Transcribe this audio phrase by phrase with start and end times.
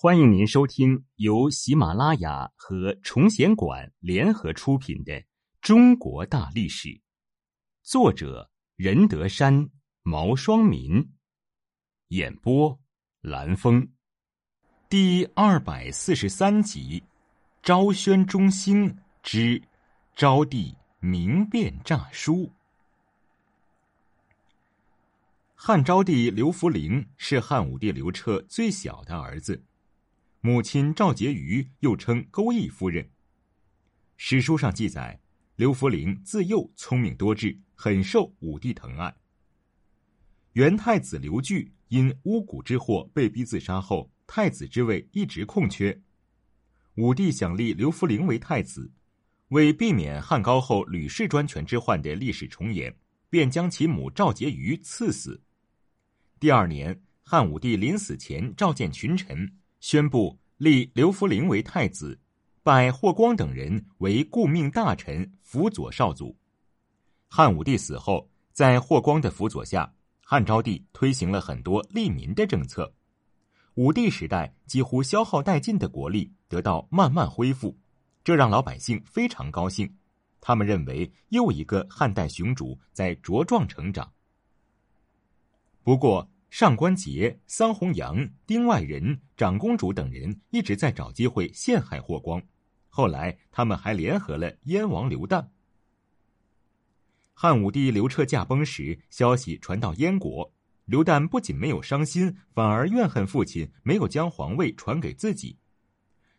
[0.00, 5.12] 欢迎您收听由喜马拉雅和崇贤馆联合出品的
[5.60, 6.88] 《中国大历史》，
[7.82, 9.68] 作者任德山、
[10.04, 11.04] 毛双民，
[12.10, 12.78] 演播
[13.22, 13.88] 蓝峰，
[14.88, 17.02] 第二百四十三集：
[17.60, 19.60] 昭宣中兴之
[20.14, 22.48] 昭帝明变诈书。
[25.56, 29.60] 汉昭帝刘弗陵是汉武帝刘彻最小的儿子。
[30.40, 33.10] 母亲赵婕妤又称钩弋夫人。
[34.16, 35.20] 史书上记载，
[35.56, 39.12] 刘弗陵自幼聪明多智，很受武帝疼爱。
[40.52, 46.00] 元太子刘据因巫蛊之祸被逼自杀后，太子之位一直空缺。
[46.94, 48.92] 武帝想立刘弗陵为太子，
[49.48, 52.96] 为避免汉高后吕氏专权之患的历史重演，
[53.28, 55.42] 便将其母赵婕妤赐死。
[56.38, 59.52] 第二年，汉武帝临死前召见群臣。
[59.80, 62.18] 宣布立刘弗陵为太子，
[62.62, 66.36] 拜霍光等人为顾命大臣、辅佐少祖。
[67.28, 69.92] 汉武帝死后，在霍光的辅佐下，
[70.24, 72.92] 汉昭帝推行了很多利民的政策。
[73.74, 77.78] 武帝时代几乎消耗殆尽的国力得到慢慢恢复，
[78.24, 79.94] 这让老百姓非常高兴。
[80.40, 84.12] 他们认为又一个汉代雄主在茁壮成长。
[85.84, 92.42] 不过，上官桀、桑弘羊、丁外人、长公主等人一直在找机会陷害霍光，
[92.88, 95.46] 后来他们还联合了燕王刘旦。
[97.34, 100.52] 汉武帝刘彻驾崩时，消息传到燕国，
[100.86, 105.58] 刘旦不仅没有伤心，反而怨恨父亲没有将皇位传给自己。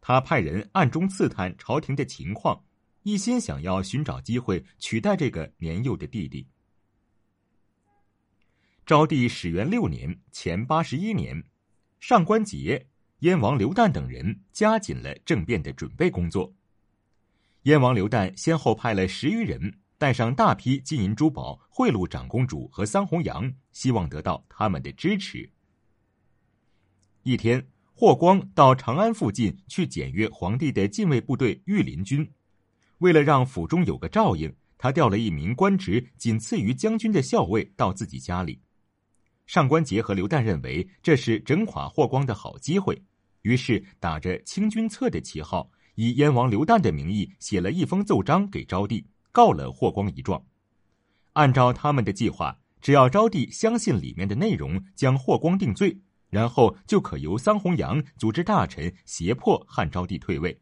[0.00, 2.62] 他派人暗中刺探朝廷的情况，
[3.04, 6.46] 一心想要寻找机会取代这个年幼的弟弟。
[8.86, 11.42] 昭帝始元六年（前八十一年），
[12.00, 12.84] 上官桀、
[13.20, 16.52] 燕王刘旦等人加紧了政变的准备工作。
[17.62, 25.48] 燕王刘旦先后派了十余人，带上大批金银珠宝，贿赂长公主和桑弘羊，希望得到他们的支持。
[27.22, 32.30] 一天，霍光到长安附近去检阅皇帝的禁卫部队御林军，
[32.98, 38.60] 为了让府中有个照应，他调了一名官职仅次于将军的校尉到自己家里。
[39.46, 43.02] 上官桀和刘旦认为这是整垮霍光的好机会，
[43.42, 50.44] 于是打着清君侧的旗号，以燕王刘旦的名义写了一封奏章给昭帝，告了霍光一状。
[51.34, 56.00] 按照他们的计划，只要昭帝相信里面的内容，将霍光定罪，
[56.30, 60.58] 然后就可由桑弘羊组织大臣胁迫汉昭帝退位。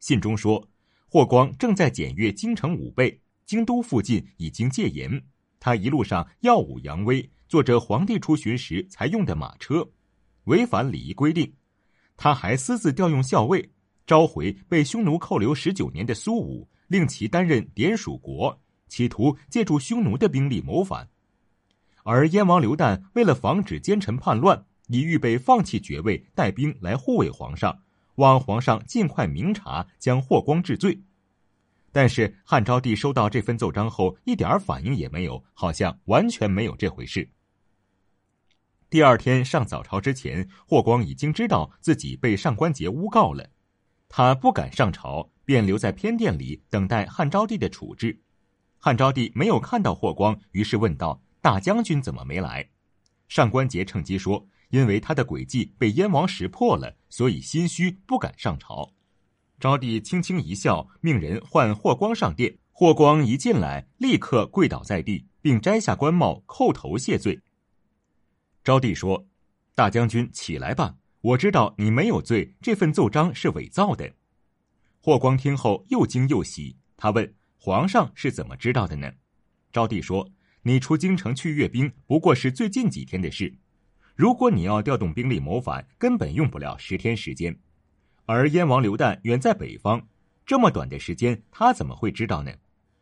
[0.00, 0.68] 信中说，
[1.08, 5.22] 霍光正在检阅京城武备，京都附近已经戒严。
[5.60, 9.88] 他一路上耀武扬威，坐着皇帝出巡时才用的马车，
[10.44, 11.52] 违反礼仪规定。
[12.16, 13.70] 他还私自调用校尉，
[14.06, 21.08] 召回被匈奴扣留十九年的苏武，令其担任典属国，企图借助匈奴的兵力谋反。
[22.04, 27.80] 而燕王刘旦为了防止奸臣叛乱，已预备放弃爵位，带兵来护卫皇上，
[28.14, 31.02] 望皇上尽快明察，将霍光治罪。
[31.98, 37.28] 但是汉昭帝收到这份奏章后，一点反应也没有，好像完全没有这回事。
[38.88, 43.50] 第二天上早朝之前，霍光已经知道自己被上官桀诬告了，
[44.08, 48.22] 他不敢上朝，便留在偏殿里等待汉昭帝的处置。
[48.78, 52.70] 汉昭帝没有看到霍光，于是问道：“大将军怎么没来？”
[53.26, 58.88] 上官桀趁机说：“因为他的诡计被燕王识破了，所以心虚，不敢上朝。”
[59.60, 62.56] 昭帝轻轻一笑，命人唤霍光上殿。
[62.70, 67.40] 霍光一进来，立刻跪倒在地，并摘下官帽，叩头谢罪。
[68.62, 69.26] 昭帝说
[69.74, 74.08] ：“大将军起来吧，我知道你没有罪，这份奏章是伪造的。”
[75.02, 79.10] 霍光听后又惊又喜，他问：“皇上是怎么知道的呢？”
[79.72, 80.30] 昭帝说
[80.62, 83.52] ：“你出京城去阅兵，不过是最近几天的事。
[84.14, 87.58] 如果你要调动兵力谋反，根本用不了十天时间。”
[88.28, 90.06] 而燕王刘旦远在北方，
[90.44, 92.52] 这么短的时间，他怎么会知道呢？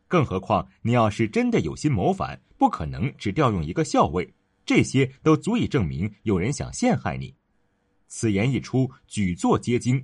[0.07, 4.33] 更何况你要是真的有心谋反，不可能只调用一个校尉，
[4.65, 7.35] 这些都足以证明有人想陷害你。
[8.07, 10.01] 此言一出，举座皆惊，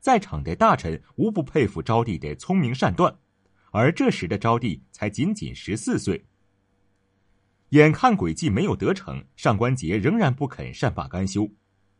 [0.00, 3.16] 在场的大臣无不佩服招娣的聪明善断。
[3.70, 6.24] 而这时的招娣才仅仅十四岁，
[7.68, 11.48] 眼看诡计没有得逞，上官桀仍然不肯善罢甘休。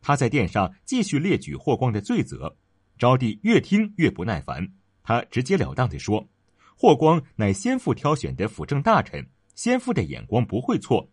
[0.00, 2.56] 他在殿上继续列举霍光的罪责，
[2.98, 4.66] 昭帝越听越不耐烦。
[5.02, 6.28] 他直截了当地说
[6.76, 11.10] ：“霍光乃先父挑选的辅政大臣，先父的眼光不会错。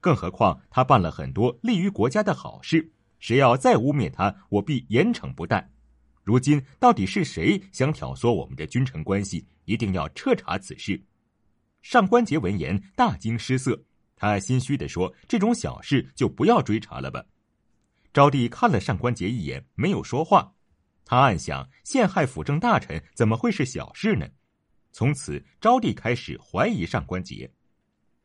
[0.00, 5.70] 更何况他办了很多利于国家的好事，谁要再污蔑他，我必严惩不贷。
[6.22, 9.46] 如今到底是谁想挑唆我们的君臣关系？
[9.66, 11.02] 一定要彻查此事。”
[11.82, 13.82] 上官桀闻言大惊失色，
[14.16, 17.22] 他心虚的说：“这种小事就不要追查了吧。”
[18.14, 20.54] 昭帝看了上官桀一眼，没有说话。
[21.04, 24.24] 他暗想：陷害辅政大臣怎么会是小事呢？
[24.92, 27.50] 从此，昭帝开始怀疑上官桀。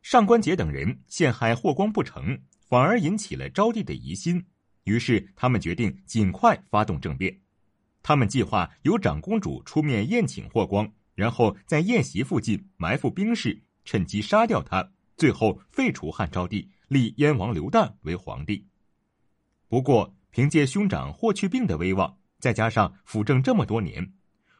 [0.00, 4.46] 上官桀等人陷害霍光不成，反而引起了昭帝的疑心。
[4.84, 7.36] 于是，他们决定尽快发动政变。
[8.00, 18.64] 他们计划由长公主出面宴请霍光，然后在宴席附近埋伏兵士，趁机杀掉他，最后废除汉昭帝，立燕王刘旦为皇帝。
[19.70, 24.14] 不过，凭借兄长霍去病的威望，再加上辅政这么多年，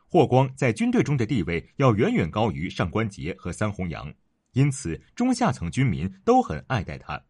[0.07, 4.15] 霍光在军队中的地位要远远高于上官桀和桑弘羊。
[4.53, 7.21] 因此，中下层军民都很爱戴他。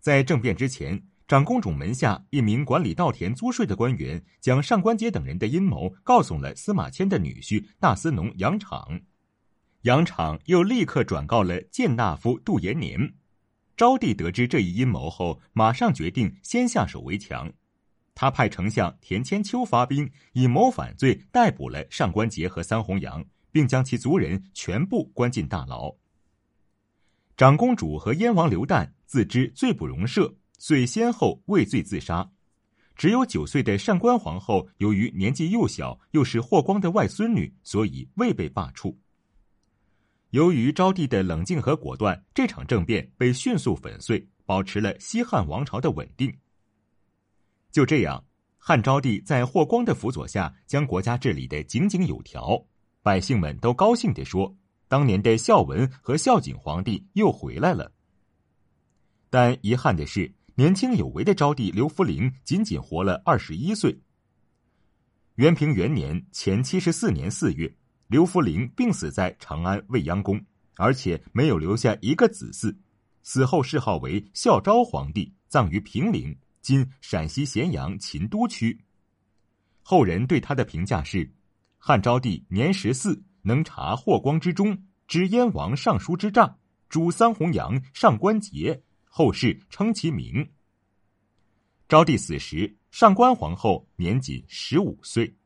[0.00, 9.00] 在政变之前，长公主门下一名管理稻田租税的官员，将上官桀等人的阴谋告诉了司马迁的女婿大司农杨敞。
[9.82, 13.14] 杨敞又立刻转告了谏大夫杜延年。
[13.78, 17.48] 昭帝得知这一阴谋后，马上决定先下手为强。
[18.12, 25.94] 他派丞相田千秋发兵，以谋反罪逮捕了上官桀和桑弘羊，并将其族人全部关进大牢。
[27.36, 32.28] 长公主和燕王刘旦自知罪不容赦，遂先后畏罪自杀。
[32.96, 38.96] 只有九岁的上官皇后，由于年纪幼小，又是霍光的外孙女，所以未被罢黜。
[40.30, 46.34] 由于昭帝的冷静和果断，这场政变被迅速粉碎，保持了西汉王朝的稳定。
[47.72, 48.24] 就这样，
[48.58, 52.66] 汉昭帝在霍光的辅佐下，将国家治理的井井有条，
[53.02, 54.56] 百姓们都高兴地说。
[54.90, 57.92] 当年的孝文和孝景皇帝又回来了，
[59.28, 64.00] 但遗憾的是，年轻有为的昭帝刘弗陵仅仅活了二十一岁。
[65.34, 67.70] 元平元年前七十四年四月，
[68.08, 70.44] 刘弗陵病死在长安未央宫，
[70.76, 72.74] 而且没有留下一个子嗣。
[73.22, 78.78] 死后谥号为孝昭皇帝，葬于平陵（今陕西咸阳秦都区）。
[79.82, 81.30] 后人对他的评价是：
[81.78, 83.22] 汉昭帝年十四。
[83.42, 84.76] 能察霍光之中，
[85.06, 86.58] 知燕王尚书之诈，
[86.90, 90.46] 诛桑弘羊、上官桀，后世称其名。
[91.88, 95.37] 昭帝死时，上官皇后年仅十五岁。